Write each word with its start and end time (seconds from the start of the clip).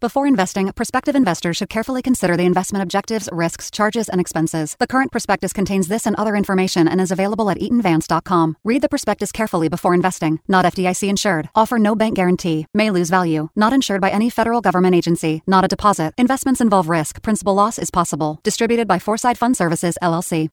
Before 0.00 0.26
investing, 0.26 0.70
prospective 0.72 1.14
investors 1.14 1.56
should 1.56 1.68
carefully 1.68 2.02
consider 2.02 2.36
the 2.36 2.44
investment 2.44 2.82
objectives, 2.82 3.28
risks, 3.32 3.70
charges, 3.70 4.08
and 4.08 4.20
expenses. 4.20 4.76
The 4.78 4.86
current 4.86 5.12
prospectus 5.12 5.52
contains 5.52 5.88
this 5.88 6.04
and 6.06 6.16
other 6.16 6.34
information 6.36 6.88
and 6.88 7.00
is 7.00 7.10
available 7.10 7.48
at 7.48 7.58
eatonvance.com. 7.58 8.56
Read 8.64 8.82
the 8.82 8.88
prospectus 8.88 9.32
carefully 9.32 9.68
before 9.68 9.94
investing. 9.94 10.40
Not 10.48 10.64
FDIC 10.64 11.08
insured. 11.08 11.48
Offer 11.54 11.78
no 11.78 11.94
bank 11.94 12.16
guarantee. 12.16 12.66
May 12.74 12.90
lose 12.90 13.08
value. 13.08 13.48
Not 13.56 13.72
insured 13.72 14.00
by 14.00 14.10
any 14.10 14.28
federal 14.28 14.60
government 14.60 14.94
agency. 14.94 15.42
Not 15.46 15.64
a 15.64 15.68
deposit. 15.68 16.12
Investments 16.18 16.60
involve 16.60 16.88
risk. 16.88 17.22
Principal 17.22 17.54
loss 17.54 17.78
is 17.78 17.90
possible. 17.90 18.40
Distributed 18.42 18.88
by 18.88 18.98
Foreside 18.98 19.38
Fund 19.38 19.56
Services, 19.56 19.96
LLC. 20.02 20.50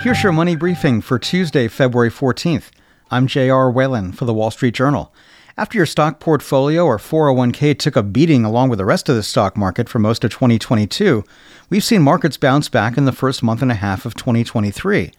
Here's 0.00 0.22
your 0.22 0.32
money 0.32 0.56
briefing 0.56 1.00
for 1.00 1.18
Tuesday, 1.18 1.68
February 1.68 2.10
14th. 2.10 2.70
I'm 3.08 3.28
J.R. 3.28 3.70
Whalen 3.70 4.10
for 4.10 4.24
the 4.24 4.34
Wall 4.34 4.50
Street 4.50 4.74
Journal. 4.74 5.14
After 5.56 5.78
your 5.78 5.86
stock 5.86 6.18
portfolio 6.18 6.84
or 6.84 6.98
401k 6.98 7.78
took 7.78 7.94
a 7.94 8.02
beating 8.02 8.44
along 8.44 8.68
with 8.68 8.78
the 8.78 8.84
rest 8.84 9.08
of 9.08 9.14
the 9.14 9.22
stock 9.22 9.56
market 9.56 9.88
for 9.88 10.00
most 10.00 10.24
of 10.24 10.32
2022, 10.32 11.22
we've 11.70 11.84
seen 11.84 12.02
markets 12.02 12.36
bounce 12.36 12.68
back 12.68 12.98
in 12.98 13.04
the 13.04 13.12
first 13.12 13.44
month 13.44 13.62
and 13.62 13.70
a 13.70 13.76
half 13.76 14.06
of 14.06 14.16
2023. 14.16 15.12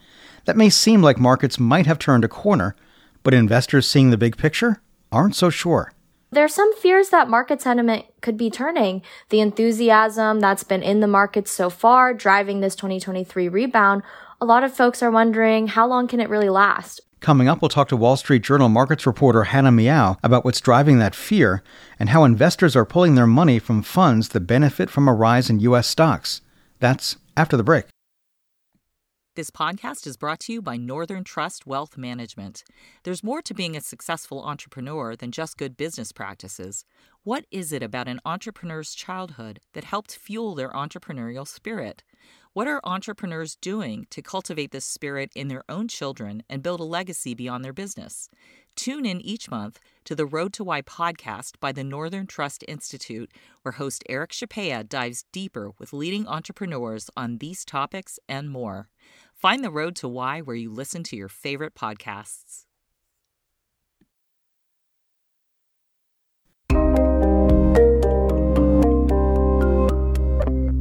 That 0.43 0.57
may 0.57 0.69
seem 0.69 1.01
like 1.01 1.17
markets 1.17 1.61
might 1.61 1.85
have 1.85 1.97
turned 1.97 2.25
a 2.25 2.27
corner, 2.27 2.75
but 3.23 3.33
investors 3.33 3.87
seeing 3.87 4.09
the 4.09 4.17
big 4.17 4.35
picture 4.35 4.81
aren't 5.09 5.37
so 5.37 5.49
sure. 5.49 5.93
There 6.29 6.43
are 6.43 6.49
some 6.49 6.75
fears 6.75 7.07
that 7.09 7.29
market 7.29 7.61
sentiment 7.61 8.05
could 8.19 8.35
be 8.35 8.49
turning. 8.49 9.01
The 9.29 9.39
enthusiasm 9.39 10.41
that's 10.41 10.65
been 10.65 10.83
in 10.83 10.99
the 10.99 11.07
markets 11.07 11.51
so 11.51 11.69
far 11.69 12.13
driving 12.13 12.59
this 12.59 12.75
2023 12.75 13.47
rebound. 13.47 14.03
A 14.41 14.45
lot 14.45 14.65
of 14.65 14.75
folks 14.75 15.01
are 15.01 15.09
wondering 15.09 15.67
how 15.67 15.87
long 15.87 16.09
can 16.09 16.19
it 16.19 16.27
really 16.27 16.49
last? 16.49 16.99
Coming 17.19 17.47
up, 17.47 17.61
we'll 17.61 17.69
talk 17.69 17.87
to 17.89 17.97
Wall 17.97 18.15
Street 18.15 18.43
Journal 18.43 18.69
markets 18.69 19.07
reporter 19.07 19.45
Hannah 19.45 19.71
Miao 19.71 20.17
about 20.23 20.45
what's 20.45 20.61
driving 20.61 20.99
that 20.99 21.15
fear 21.15 21.63
and 21.99 22.09
how 22.09 22.23
investors 22.23 22.75
are 22.75 22.85
pulling 22.85 23.15
their 23.15 23.27
money 23.27 23.57
from 23.57 23.81
funds 23.81 24.29
that 24.29 24.41
benefit 24.41 24.89
from 24.89 25.07
a 25.07 25.13
rise 25.13 25.49
in 25.49 25.59
U.S. 25.61 25.87
stocks. 25.87 26.41
That's 26.79 27.17
after 27.35 27.57
the 27.57 27.63
break. 27.63 27.85
This 29.37 29.51
podcast 29.51 30.07
is 30.07 30.17
brought 30.17 30.39
to 30.41 30.53
you 30.53 30.63
by 30.63 30.77
Northern 30.77 31.23
Trust 31.23 31.67
Wealth 31.67 31.95
Management. 31.95 32.63
There's 33.03 33.23
more 33.23 33.43
to 33.43 33.53
being 33.53 33.77
a 33.77 33.81
successful 33.81 34.43
entrepreneur 34.43 35.15
than 35.15 35.31
just 35.31 35.59
good 35.59 35.77
business 35.77 36.11
practices. 36.11 36.85
What 37.23 37.45
is 37.51 37.71
it 37.71 37.83
about 37.83 38.07
an 38.07 38.19
entrepreneur's 38.25 38.95
childhood 38.95 39.59
that 39.73 39.83
helped 39.83 40.15
fuel 40.15 40.55
their 40.55 40.71
entrepreneurial 40.71 41.47
spirit? 41.47 42.03
What 42.57 42.67
are 42.67 42.81
entrepreneurs 42.83 43.55
doing 43.55 44.07
to 44.09 44.23
cultivate 44.23 44.71
this 44.71 44.83
spirit 44.83 45.29
in 45.35 45.47
their 45.47 45.63
own 45.69 45.87
children 45.87 46.41
and 46.49 46.63
build 46.63 46.79
a 46.79 46.83
legacy 46.83 47.35
beyond 47.35 47.63
their 47.63 47.71
business? 47.71 48.31
Tune 48.75 49.05
in 49.05 49.21
each 49.21 49.51
month 49.51 49.79
to 50.05 50.15
the 50.15 50.25
Road 50.25 50.53
to 50.53 50.63
Why 50.63 50.81
podcast 50.81 51.59
by 51.59 51.71
the 51.71 51.83
Northern 51.83 52.25
Trust 52.25 52.65
Institute, 52.67 53.31
where 53.61 53.73
host 53.73 54.03
Eric 54.09 54.31
Chapea 54.31 54.85
dives 54.85 55.25
deeper 55.31 55.73
with 55.77 55.93
leading 55.93 56.25
entrepreneurs 56.25 57.11
on 57.15 57.37
these 57.37 57.63
topics 57.63 58.17
and 58.27 58.49
more. 58.49 58.89
Find 59.35 59.63
the 59.63 59.69
Road 59.69 59.95
to 59.97 60.07
Why 60.07 60.41
where 60.41 60.55
you 60.55 60.71
listen 60.71 61.03
to 61.03 61.15
your 61.15 61.29
favorite 61.29 61.75
podcasts. 61.75 62.66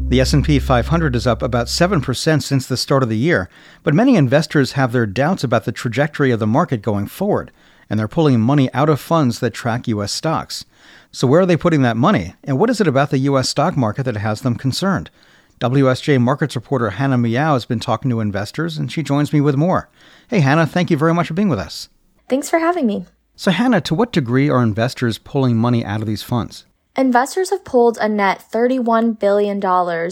The 0.08 0.20
S&P 0.20 0.60
500 0.60 1.16
is 1.16 1.26
up 1.26 1.42
about 1.42 1.66
7% 1.66 2.40
since 2.40 2.66
the 2.66 2.76
start 2.76 3.02
of 3.02 3.08
the 3.08 3.18
year, 3.18 3.50
but 3.82 3.92
many 3.92 4.14
investors 4.14 4.72
have 4.72 4.92
their 4.92 5.04
doubts 5.04 5.42
about 5.42 5.64
the 5.64 5.72
trajectory 5.72 6.30
of 6.30 6.38
the 6.38 6.46
market 6.46 6.80
going 6.80 7.08
forward, 7.08 7.50
and 7.90 7.98
they're 7.98 8.06
pulling 8.06 8.40
money 8.40 8.72
out 8.72 8.88
of 8.88 9.00
funds 9.00 9.40
that 9.40 9.52
track 9.52 9.88
US 9.88 10.12
stocks. 10.12 10.64
So 11.10 11.26
where 11.26 11.40
are 11.40 11.46
they 11.46 11.56
putting 11.56 11.82
that 11.82 11.96
money, 11.96 12.36
and 12.44 12.56
what 12.56 12.70
is 12.70 12.80
it 12.80 12.86
about 12.86 13.10
the 13.10 13.18
US 13.18 13.48
stock 13.48 13.76
market 13.76 14.04
that 14.04 14.16
has 14.16 14.42
them 14.42 14.54
concerned? 14.54 15.10
WSJ 15.58 16.20
markets 16.20 16.54
reporter 16.54 16.90
Hannah 16.90 17.18
Miao 17.18 17.54
has 17.54 17.64
been 17.64 17.80
talking 17.80 18.08
to 18.10 18.20
investors, 18.20 18.78
and 18.78 18.92
she 18.92 19.02
joins 19.02 19.32
me 19.32 19.40
with 19.40 19.56
more. 19.56 19.88
Hey 20.28 20.38
Hannah, 20.38 20.66
thank 20.66 20.88
you 20.88 20.96
very 20.96 21.14
much 21.14 21.26
for 21.26 21.34
being 21.34 21.48
with 21.48 21.58
us. 21.58 21.88
Thanks 22.28 22.48
for 22.48 22.60
having 22.60 22.86
me. 22.86 23.06
So 23.34 23.50
Hannah, 23.50 23.80
to 23.80 23.94
what 23.96 24.12
degree 24.12 24.48
are 24.48 24.62
investors 24.62 25.18
pulling 25.18 25.56
money 25.56 25.84
out 25.84 26.00
of 26.00 26.06
these 26.06 26.22
funds? 26.22 26.64
Investors 26.98 27.50
have 27.50 27.62
pulled 27.62 27.98
a 27.98 28.08
net 28.08 28.42
$31 28.50 29.18
billion 29.18 29.60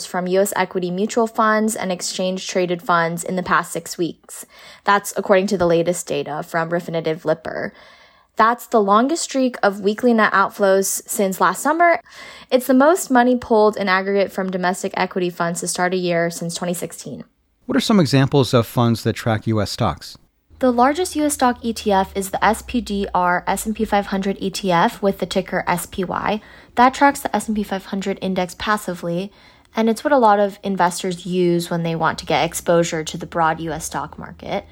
from 0.01 0.27
U.S. 0.27 0.53
equity 0.55 0.91
mutual 0.91 1.27
funds 1.27 1.75
and 1.75 1.91
exchange 1.91 2.47
traded 2.47 2.83
funds 2.83 3.25
in 3.25 3.37
the 3.37 3.43
past 3.43 3.73
six 3.73 3.97
weeks. 3.97 4.45
That's 4.85 5.15
according 5.17 5.47
to 5.47 5.57
the 5.57 5.67
latest 5.67 6.07
data 6.07 6.43
from 6.43 6.69
Refinitiv 6.69 7.25
Lipper. 7.25 7.73
That's 8.37 8.67
the 8.67 8.83
longest 8.83 9.23
streak 9.23 9.57
of 9.63 9.81
weekly 9.81 10.13
net 10.13 10.35
outflows 10.35 11.09
since 11.09 11.41
last 11.41 11.63
summer. 11.63 12.01
It's 12.51 12.67
the 12.67 12.75
most 12.75 13.11
money 13.11 13.39
pulled 13.39 13.79
in 13.79 13.89
aggregate 13.89 14.31
from 14.31 14.51
domestic 14.51 14.93
equity 14.95 15.31
funds 15.31 15.61
to 15.61 15.69
start 15.69 15.95
a 15.95 15.97
year 15.97 16.29
since 16.29 16.53
2016. 16.53 17.25
What 17.65 17.77
are 17.79 17.81
some 17.81 17.99
examples 17.99 18.53
of 18.53 18.67
funds 18.67 19.05
that 19.05 19.15
track 19.15 19.47
U.S. 19.47 19.71
stocks? 19.71 20.19
The 20.61 20.73
largest 20.73 21.17
US 21.17 21.35
stock 21.35 21.61
ETF 21.63 22.17
is 22.17 22.31
the 22.31 22.39
SPDR 22.39 23.43
S&P 23.45 23.85
500 23.85 24.39
ETF 24.39 25.03
with 25.03 25.19
the 25.19 25.27
ticker 25.27 25.65
SPY. 25.67 26.41
That 26.77 26.95
tracks 26.95 27.21
the 27.21 27.35
S&P 27.35 27.65
500 27.65 28.19
index 28.23 28.55
passively, 28.57 29.33
and 29.75 29.91
it's 29.91 30.05
what 30.05 30.13
a 30.13 30.19
lot 30.19 30.39
of 30.39 30.61
investors 30.63 31.27
use 31.27 31.71
when 31.71 31.83
they 31.83 31.97
want 31.97 32.21
to 32.21 32.27
get 32.27 32.45
exposure 32.45 33.03
to 33.03 33.19
the 33.19 33.27
broad 33.27 33.59
US 33.61 33.85
stock 33.87 34.17
market. 34.17 34.65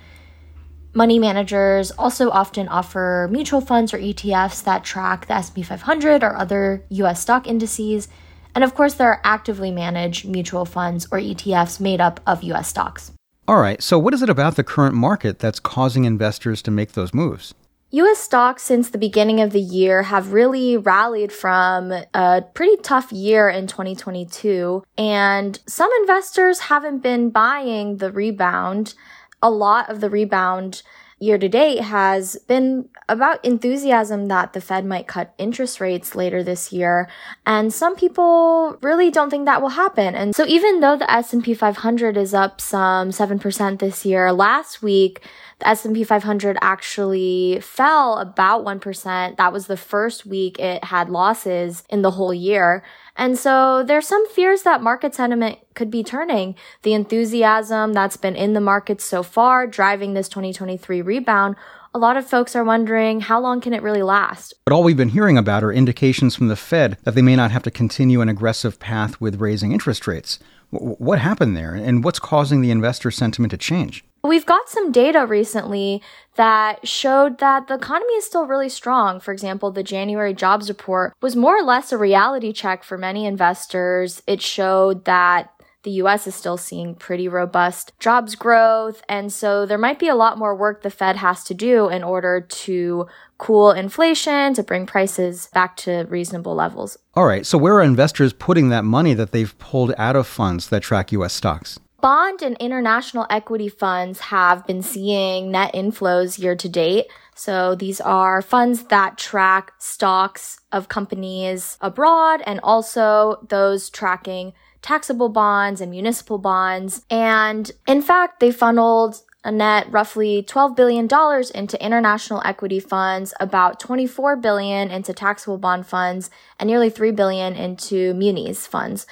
Money 0.94 1.18
managers 1.18 1.90
also 1.90 2.30
often 2.30 2.68
offer 2.68 3.28
mutual 3.32 3.60
funds 3.60 3.92
or 3.92 3.98
ETFs 3.98 4.62
that 4.62 4.84
track 4.84 5.26
the 5.26 5.34
S&P 5.34 5.64
500 5.64 6.22
or 6.22 6.36
other 6.36 6.84
US 6.90 7.20
stock 7.20 7.48
indices. 7.48 8.06
And 8.54 8.62
of 8.62 8.76
course, 8.76 8.94
there 8.94 9.08
are 9.08 9.20
actively 9.24 9.72
managed 9.72 10.28
mutual 10.28 10.64
funds 10.64 11.08
or 11.10 11.18
ETFs 11.18 11.80
made 11.80 12.00
up 12.00 12.20
of 12.24 12.44
US 12.44 12.68
stocks. 12.68 13.10
All 13.48 13.60
right, 13.60 13.82
so 13.82 13.98
what 13.98 14.14
is 14.14 14.22
it 14.22 14.28
about 14.30 14.54
the 14.54 14.62
current 14.62 14.94
market 14.94 15.40
that's 15.40 15.58
causing 15.58 16.04
investors 16.04 16.62
to 16.62 16.70
make 16.70 16.92
those 16.92 17.12
moves? 17.12 17.54
US 17.90 18.20
stocks 18.20 18.62
since 18.62 18.88
the 18.88 18.98
beginning 18.98 19.40
of 19.40 19.50
the 19.50 19.60
year 19.60 20.04
have 20.04 20.32
really 20.32 20.76
rallied 20.76 21.32
from 21.32 21.92
a 22.14 22.42
pretty 22.54 22.76
tough 22.82 23.12
year 23.12 23.50
in 23.50 23.66
2022, 23.66 24.84
and 24.96 25.58
some 25.66 25.90
investors 26.00 26.60
haven't 26.60 27.02
been 27.02 27.30
buying 27.30 27.96
the 27.96 28.12
rebound. 28.12 28.94
A 29.42 29.50
lot 29.50 29.90
of 29.90 30.00
the 30.00 30.08
rebound 30.08 30.82
year 31.22 31.38
to 31.38 31.48
date 31.48 31.80
has 31.80 32.36
been 32.48 32.88
about 33.08 33.44
enthusiasm 33.44 34.26
that 34.26 34.52
the 34.52 34.60
Fed 34.60 34.84
might 34.84 35.06
cut 35.06 35.32
interest 35.38 35.80
rates 35.80 36.16
later 36.16 36.42
this 36.42 36.72
year. 36.72 37.08
And 37.46 37.72
some 37.72 37.94
people 37.94 38.76
really 38.82 39.10
don't 39.10 39.30
think 39.30 39.46
that 39.46 39.62
will 39.62 39.70
happen. 39.70 40.16
And 40.16 40.34
so 40.34 40.44
even 40.46 40.80
though 40.80 40.96
the 40.96 41.10
S&P 41.10 41.54
500 41.54 42.16
is 42.16 42.34
up 42.34 42.60
some 42.60 43.10
7% 43.10 43.78
this 43.78 44.04
year, 44.04 44.32
last 44.32 44.82
week, 44.82 45.24
the 45.62 45.68
S&P 45.68 46.02
500 46.02 46.58
actually 46.60 47.60
fell 47.60 48.18
about 48.18 48.64
1%. 48.64 49.36
That 49.36 49.52
was 49.52 49.66
the 49.66 49.76
first 49.76 50.26
week 50.26 50.58
it 50.58 50.84
had 50.84 51.08
losses 51.08 51.84
in 51.88 52.02
the 52.02 52.10
whole 52.12 52.34
year. 52.34 52.82
And 53.16 53.38
so 53.38 53.84
there's 53.84 54.08
some 54.08 54.28
fears 54.30 54.62
that 54.62 54.82
market 54.82 55.14
sentiment 55.14 55.58
could 55.74 55.90
be 55.90 56.02
turning. 56.02 56.56
The 56.82 56.94
enthusiasm 56.94 57.92
that's 57.92 58.16
been 58.16 58.34
in 58.34 58.54
the 58.54 58.60
markets 58.60 59.04
so 59.04 59.22
far 59.22 59.66
driving 59.66 60.14
this 60.14 60.28
2023 60.28 61.00
rebound 61.02 61.56
a 61.94 61.98
lot 61.98 62.16
of 62.16 62.26
folks 62.26 62.56
are 62.56 62.64
wondering 62.64 63.20
how 63.20 63.38
long 63.38 63.60
can 63.60 63.74
it 63.74 63.82
really 63.82 64.02
last? 64.02 64.54
But 64.64 64.72
all 64.72 64.82
we've 64.82 64.96
been 64.96 65.10
hearing 65.10 65.36
about 65.36 65.62
are 65.62 65.70
indications 65.70 66.34
from 66.34 66.48
the 66.48 66.56
Fed 66.56 66.96
that 67.02 67.14
they 67.14 67.20
may 67.20 67.36
not 67.36 67.50
have 67.50 67.62
to 67.64 67.70
continue 67.70 68.22
an 68.22 68.30
aggressive 68.30 68.80
path 68.80 69.20
with 69.20 69.42
raising 69.42 69.72
interest 69.72 70.06
rates. 70.06 70.38
What 70.70 71.18
happened 71.18 71.54
there, 71.54 71.74
and 71.74 72.02
what's 72.02 72.18
causing 72.18 72.62
the 72.62 72.70
investor 72.70 73.10
sentiment 73.10 73.50
to 73.50 73.58
change? 73.58 74.06
We've 74.24 74.46
got 74.46 74.68
some 74.68 74.92
data 74.92 75.26
recently 75.26 76.00
that 76.36 76.86
showed 76.86 77.38
that 77.38 77.66
the 77.66 77.74
economy 77.74 78.12
is 78.14 78.24
still 78.24 78.46
really 78.46 78.68
strong. 78.68 79.18
For 79.18 79.32
example, 79.32 79.72
the 79.72 79.82
January 79.82 80.32
jobs 80.32 80.68
report 80.68 81.12
was 81.20 81.34
more 81.34 81.58
or 81.58 81.64
less 81.64 81.90
a 81.90 81.98
reality 81.98 82.52
check 82.52 82.84
for 82.84 82.96
many 82.96 83.26
investors. 83.26 84.22
It 84.28 84.40
showed 84.40 85.06
that 85.06 85.52
the 85.82 85.90
US 86.02 86.28
is 86.28 86.36
still 86.36 86.56
seeing 86.56 86.94
pretty 86.94 87.26
robust 87.26 87.92
jobs 87.98 88.36
growth. 88.36 89.02
And 89.08 89.32
so 89.32 89.66
there 89.66 89.76
might 89.76 89.98
be 89.98 90.08
a 90.08 90.14
lot 90.14 90.38
more 90.38 90.54
work 90.54 90.82
the 90.82 90.90
Fed 90.90 91.16
has 91.16 91.42
to 91.44 91.54
do 91.54 91.88
in 91.88 92.04
order 92.04 92.40
to 92.40 93.08
cool 93.38 93.72
inflation, 93.72 94.54
to 94.54 94.62
bring 94.62 94.86
prices 94.86 95.48
back 95.52 95.76
to 95.78 96.06
reasonable 96.08 96.54
levels. 96.54 96.96
All 97.14 97.26
right. 97.26 97.44
So 97.44 97.58
where 97.58 97.74
are 97.74 97.82
investors 97.82 98.32
putting 98.32 98.68
that 98.68 98.84
money 98.84 99.14
that 99.14 99.32
they've 99.32 99.58
pulled 99.58 99.92
out 99.98 100.14
of 100.14 100.28
funds 100.28 100.68
that 100.68 100.84
track 100.84 101.10
US 101.10 101.32
stocks? 101.32 101.80
Bond 102.02 102.42
and 102.42 102.56
international 102.58 103.26
equity 103.30 103.68
funds 103.68 104.18
have 104.18 104.66
been 104.66 104.82
seeing 104.82 105.52
net 105.52 105.72
inflows 105.72 106.36
year 106.36 106.56
to 106.56 106.68
date. 106.68 107.06
So 107.36 107.76
these 107.76 108.00
are 108.00 108.42
funds 108.42 108.82
that 108.86 109.16
track 109.16 109.72
stocks 109.78 110.58
of 110.72 110.88
companies 110.88 111.78
abroad 111.80 112.42
and 112.44 112.58
also 112.64 113.46
those 113.48 113.88
tracking 113.88 114.52
taxable 114.82 115.28
bonds 115.28 115.80
and 115.80 115.92
municipal 115.92 116.38
bonds. 116.38 117.06
And 117.08 117.70
in 117.86 118.02
fact, 118.02 118.40
they 118.40 118.50
funneled 118.50 119.22
a 119.44 119.52
net 119.52 119.86
roughly 119.90 120.42
$12 120.42 120.76
billion 120.76 121.08
into 121.54 121.84
international 121.84 122.42
equity 122.44 122.80
funds, 122.80 123.34
about 123.40 123.80
24 123.80 124.36
billion 124.36 124.90
into 124.90 125.12
taxable 125.12 125.58
bond 125.58 125.86
funds, 125.86 126.30
and 126.58 126.68
nearly 126.68 126.90
3 126.90 127.10
billion 127.12 127.54
into 127.54 128.14
munis 128.14 128.66
funds. 128.66 129.06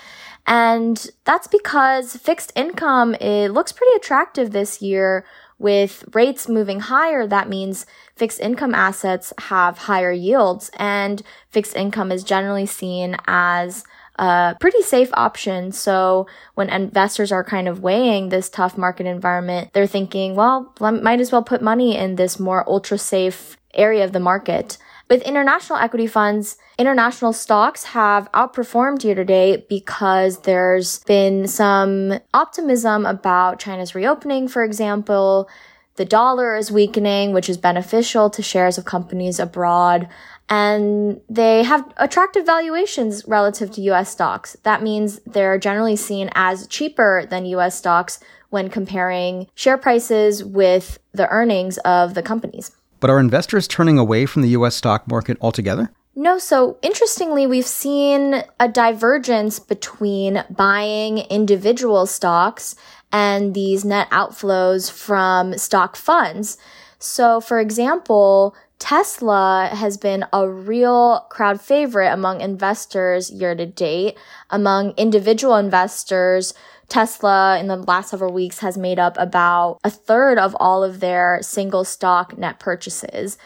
And 0.53 1.09
that's 1.25 1.47
because 1.47 2.17
fixed 2.17 2.51
income, 2.57 3.15
it 3.15 3.51
looks 3.51 3.71
pretty 3.71 3.95
attractive 3.95 4.51
this 4.51 4.83
year 4.83 5.25
with 5.61 6.03
rates 6.13 6.49
moving 6.49 6.81
higher. 6.81 7.25
That 7.25 7.49
means 7.49 7.87
fixed 8.17 8.41
income 8.41 8.75
assets 8.75 9.33
have 9.39 9.79
higher 9.79 10.11
yields 10.11 10.69
and 10.77 11.23
fixed 11.51 11.77
income 11.77 12.11
is 12.11 12.25
generally 12.25 12.67
seen 12.67 13.17
as 13.29 13.85
a 14.17 14.57
pretty 14.59 14.83
safe 14.83 15.11
option. 15.15 15.71
So 15.71 16.27
when 16.55 16.69
investors 16.69 17.31
are 17.31 17.45
kind 17.45 17.69
of 17.69 17.85
weighing 17.85 18.31
this 18.31 18.49
tough 18.49 18.77
market 18.77 19.07
environment, 19.07 19.73
they're 19.73 19.87
thinking, 19.87 20.35
well, 20.35 20.75
might 20.81 21.21
as 21.21 21.31
well 21.31 21.45
put 21.45 21.63
money 21.63 21.97
in 21.97 22.17
this 22.17 22.41
more 22.41 22.69
ultra 22.69 22.99
safe 22.99 23.57
area 23.73 24.03
of 24.03 24.13
the 24.13 24.19
market. 24.19 24.79
With 25.11 25.23
international 25.23 25.81
equity 25.81 26.07
funds, 26.07 26.57
international 26.79 27.33
stocks 27.33 27.83
have 27.83 28.31
outperformed 28.31 29.03
year 29.03 29.17
to 29.17 29.25
date 29.25 29.69
because 29.69 30.43
there's 30.43 31.01
been 31.01 31.49
some 31.49 32.21
optimism 32.33 33.05
about 33.05 33.59
China's 33.59 33.97
reopening, 33.97 34.47
for 34.47 34.63
example. 34.63 35.49
The 35.97 36.05
dollar 36.05 36.55
is 36.55 36.71
weakening, 36.71 37.33
which 37.33 37.49
is 37.49 37.59
beneficial 37.59 38.31
to 38.31 38.41
shares 38.41 38.79
of 38.79 38.85
companies 38.85 39.41
abroad 39.41 40.09
and 40.49 41.21
they 41.29 41.63
have 41.63 41.93
attractive 41.97 42.45
valuations 42.45 43.27
relative 43.27 43.71
to 43.73 43.81
US 43.83 44.11
stocks. 44.11 44.57
That 44.65 44.83
means 44.83 45.21
they're 45.27 45.59
generally 45.59 45.97
seen 45.97 46.31
as 46.35 46.67
cheaper 46.67 47.27
than 47.29 47.47
US 47.47 47.77
stocks 47.77 48.21
when 48.51 48.69
comparing 48.69 49.47
share 49.55 49.79
prices 49.79 50.45
with 50.45 50.99
the 51.13 51.29
earnings 51.29 51.79
of 51.79 52.15
the 52.15 52.23
companies. 52.23 52.73
But 53.01 53.11
are 53.11 53.19
investors 53.19 53.67
turning 53.67 53.99
away 53.99 54.27
from 54.27 54.43
the 54.43 54.51
US 54.51 54.77
stock 54.77 55.09
market 55.09 55.37
altogether? 55.41 55.91
No, 56.15 56.39
so 56.39 56.77
interestingly, 56.83 57.47
we've 57.47 57.67
seen 57.67 58.43
a 58.59 58.69
divergence 58.69 59.59
between 59.59 60.45
buying 60.51 61.19
individual 61.19 62.05
stocks 62.05 62.77
and 63.13 63.55
these 63.55 63.85
net 63.85 64.11
outflows 64.11 64.91
from 64.91 65.57
stock 65.57 65.97
funds. 65.97 66.59
So, 66.99 67.41
for 67.41 67.59
example, 67.59 68.55
Tesla 68.79 69.71
has 69.73 69.97
been 69.97 70.25
a 70.33 70.49
real 70.49 71.27
crowd 71.31 71.61
favorite 71.61 72.13
among 72.13 72.41
investors 72.41 73.31
year 73.31 73.55
to 73.55 73.67
date. 73.67 74.19
Among 74.51 74.93
individual 74.93 75.57
investors, 75.57 76.55
Tesla 76.91 77.59
in 77.59 77.69
the 77.69 77.77
last 77.77 78.11
several 78.11 78.33
weeks 78.33 78.59
has 78.59 78.77
made 78.77 78.99
up 78.99 79.17
about 79.19 79.79
a 79.85 79.91
third 79.91 80.39
of 80.39 80.57
all 80.61 80.85
of 80.85 81.01
their 81.01 81.39
single 81.41 81.85
stock 81.85 82.37
net 82.37 82.59
purchases. 82.59 83.39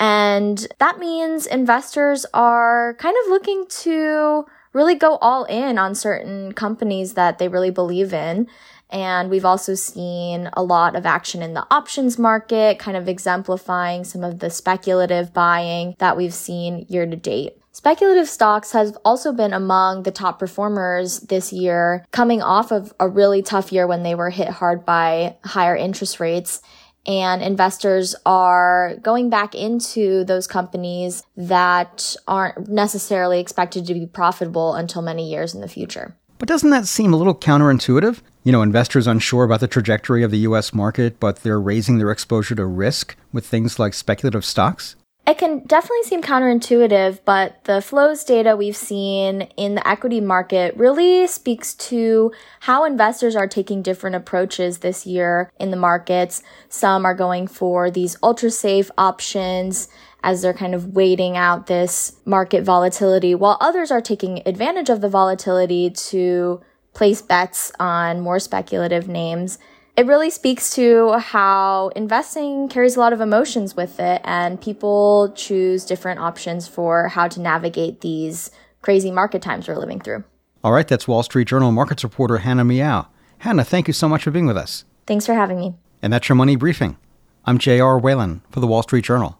And 0.00 0.66
that 0.78 0.98
means 0.98 1.46
investors 1.46 2.24
are 2.32 2.94
kind 2.98 3.16
of 3.24 3.30
looking 3.30 3.66
to 3.82 4.46
really 4.72 4.94
go 4.94 5.16
all 5.16 5.44
in 5.44 5.78
on 5.78 5.94
certain 5.94 6.52
companies 6.52 7.14
that 7.14 7.38
they 7.38 7.48
really 7.48 7.70
believe 7.70 8.14
in. 8.14 8.48
And 8.90 9.30
we've 9.30 9.44
also 9.44 9.74
seen 9.74 10.50
a 10.52 10.62
lot 10.62 10.96
of 10.96 11.06
action 11.06 11.42
in 11.42 11.54
the 11.54 11.66
options 11.70 12.18
market, 12.18 12.78
kind 12.78 12.96
of 12.96 13.08
exemplifying 13.08 14.04
some 14.04 14.22
of 14.22 14.38
the 14.38 14.50
speculative 14.50 15.32
buying 15.32 15.94
that 15.98 16.16
we've 16.16 16.34
seen 16.34 16.86
year 16.88 17.06
to 17.06 17.16
date. 17.16 17.61
Speculative 17.74 18.28
stocks 18.28 18.72
have 18.72 18.98
also 19.02 19.32
been 19.32 19.54
among 19.54 20.02
the 20.02 20.10
top 20.10 20.38
performers 20.38 21.20
this 21.20 21.54
year, 21.54 22.04
coming 22.10 22.42
off 22.42 22.70
of 22.70 22.92
a 23.00 23.08
really 23.08 23.40
tough 23.40 23.72
year 23.72 23.86
when 23.86 24.02
they 24.02 24.14
were 24.14 24.28
hit 24.28 24.48
hard 24.48 24.84
by 24.84 25.36
higher 25.42 25.74
interest 25.74 26.20
rates. 26.20 26.60
And 27.06 27.42
investors 27.42 28.14
are 28.26 28.96
going 29.02 29.30
back 29.30 29.54
into 29.54 30.22
those 30.24 30.46
companies 30.46 31.24
that 31.36 32.14
aren't 32.28 32.68
necessarily 32.68 33.40
expected 33.40 33.86
to 33.86 33.94
be 33.94 34.06
profitable 34.06 34.74
until 34.74 35.00
many 35.00 35.28
years 35.28 35.54
in 35.54 35.62
the 35.62 35.68
future. 35.68 36.14
But 36.38 36.48
doesn't 36.48 36.70
that 36.70 36.86
seem 36.86 37.14
a 37.14 37.16
little 37.16 37.34
counterintuitive? 37.34 38.20
You 38.44 38.52
know, 38.52 38.62
investors 38.62 39.06
unsure 39.06 39.44
about 39.44 39.60
the 39.60 39.68
trajectory 39.68 40.22
of 40.22 40.30
the 40.30 40.38
US 40.40 40.74
market, 40.74 41.18
but 41.18 41.36
they're 41.36 41.60
raising 41.60 41.98
their 41.98 42.10
exposure 42.10 42.54
to 42.54 42.66
risk 42.66 43.16
with 43.32 43.46
things 43.46 43.78
like 43.78 43.94
speculative 43.94 44.44
stocks? 44.44 44.94
It 45.24 45.38
can 45.38 45.60
definitely 45.60 46.02
seem 46.02 46.20
counterintuitive, 46.20 47.20
but 47.24 47.62
the 47.64 47.80
flows 47.80 48.24
data 48.24 48.56
we've 48.56 48.76
seen 48.76 49.42
in 49.56 49.76
the 49.76 49.88
equity 49.88 50.20
market 50.20 50.76
really 50.76 51.28
speaks 51.28 51.74
to 51.74 52.32
how 52.60 52.84
investors 52.84 53.36
are 53.36 53.46
taking 53.46 53.82
different 53.82 54.16
approaches 54.16 54.78
this 54.78 55.06
year 55.06 55.52
in 55.60 55.70
the 55.70 55.76
markets. 55.76 56.42
Some 56.68 57.06
are 57.06 57.14
going 57.14 57.46
for 57.46 57.88
these 57.88 58.16
ultra 58.20 58.50
safe 58.50 58.90
options 58.98 59.88
as 60.24 60.42
they're 60.42 60.52
kind 60.52 60.74
of 60.74 60.94
waiting 60.94 61.36
out 61.36 61.68
this 61.68 62.16
market 62.24 62.64
volatility, 62.64 63.34
while 63.34 63.58
others 63.60 63.92
are 63.92 64.00
taking 64.00 64.42
advantage 64.44 64.90
of 64.90 65.00
the 65.00 65.08
volatility 65.08 65.88
to 65.88 66.60
place 66.94 67.22
bets 67.22 67.70
on 67.78 68.20
more 68.20 68.40
speculative 68.40 69.06
names. 69.06 69.58
It 69.94 70.06
really 70.06 70.30
speaks 70.30 70.74
to 70.76 71.12
how 71.18 71.88
investing 71.94 72.68
carries 72.68 72.96
a 72.96 73.00
lot 73.00 73.12
of 73.12 73.20
emotions 73.20 73.76
with 73.76 74.00
it, 74.00 74.22
and 74.24 74.58
people 74.58 75.34
choose 75.36 75.84
different 75.84 76.18
options 76.18 76.66
for 76.66 77.08
how 77.08 77.28
to 77.28 77.40
navigate 77.40 78.00
these 78.00 78.50
crazy 78.80 79.10
market 79.10 79.42
times 79.42 79.68
we're 79.68 79.76
living 79.76 80.00
through. 80.00 80.24
All 80.64 80.72
right, 80.72 80.88
that's 80.88 81.06
Wall 81.06 81.22
Street 81.22 81.46
Journal 81.46 81.72
markets 81.72 82.04
reporter 82.04 82.38
Hannah 82.38 82.64
Miao. 82.64 83.08
Hannah, 83.38 83.64
thank 83.64 83.86
you 83.86 83.92
so 83.92 84.08
much 84.08 84.22
for 84.22 84.30
being 84.30 84.46
with 84.46 84.56
us. 84.56 84.86
Thanks 85.06 85.26
for 85.26 85.34
having 85.34 85.58
me. 85.58 85.74
And 86.00 86.10
that's 86.10 86.28
your 86.28 86.36
money 86.36 86.56
briefing. 86.56 86.96
I'm 87.44 87.58
J.R. 87.58 87.98
Whalen 87.98 88.40
for 88.50 88.60
the 88.60 88.66
Wall 88.66 88.82
Street 88.82 89.04
Journal. 89.04 89.38